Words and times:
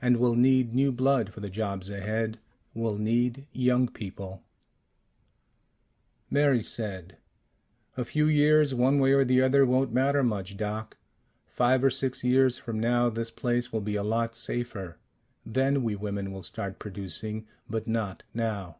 And 0.00 0.16
we'll 0.16 0.34
need 0.34 0.74
new 0.74 0.90
blood 0.90 1.32
for 1.32 1.38
the 1.38 1.48
jobs 1.48 1.88
ahead. 1.88 2.40
We'll 2.74 2.98
need 2.98 3.46
young 3.52 3.86
people" 3.86 4.42
Mary 6.32 6.60
said, 6.64 7.16
"A 7.96 8.04
few 8.04 8.26
years 8.26 8.74
one 8.74 8.98
way 8.98 9.12
or 9.12 9.24
the 9.24 9.40
other 9.40 9.64
won't 9.64 9.92
matter 9.92 10.24
much, 10.24 10.56
Doc. 10.56 10.96
Five 11.46 11.84
or 11.84 11.90
six 11.90 12.24
years 12.24 12.58
from 12.58 12.80
now 12.80 13.08
this 13.08 13.30
place 13.30 13.72
will 13.72 13.80
be 13.82 13.94
a 13.94 14.02
lot 14.02 14.34
safer. 14.34 14.98
Then 15.46 15.84
we 15.84 15.94
women 15.94 16.32
will 16.32 16.42
start 16.42 16.80
producing. 16.80 17.46
But 17.70 17.86
not 17.86 18.24
now." 18.34 18.78